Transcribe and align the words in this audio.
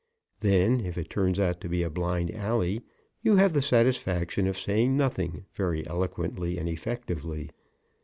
Then, 0.39 0.79
if 0.79 0.97
it 0.97 1.11
turns 1.11 1.39
out 1.39 1.61
to 1.61 1.69
be 1.69 1.83
a 1.83 1.89
blind 1.91 2.33
alley, 2.33 2.81
you 3.21 3.35
have 3.35 3.53
the 3.53 3.61
satisfaction 3.61 4.47
of 4.47 4.57
saying 4.57 4.97
nothing, 4.97 5.45
very 5.53 5.85
eloquently 5.85 6.57
and 6.57 6.67
effectively. 6.67 7.51